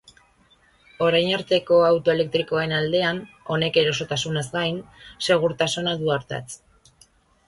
Orain 1.07 1.27
arteko 1.37 1.75
auto 1.89 2.13
elektrikoen 2.13 2.73
aldean, 2.77 3.19
honek 3.55 3.77
erosotasunaz 3.81 4.45
gain, 4.55 4.79
segurtasuna 5.27 5.95
du 6.01 6.11
ardatz. 6.17 6.57